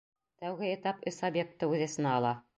[0.45, 2.35] Тәүге этап өс объектты үҙ эсенә ала.